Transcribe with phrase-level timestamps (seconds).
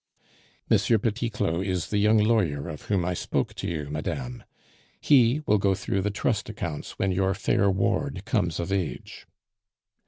[0.71, 0.79] "M.
[0.99, 4.43] Petit Claud is the young lawyer of whom I spoke to you, madame;
[4.99, 9.27] he will go through the trust accounts when your fair ward comes of age."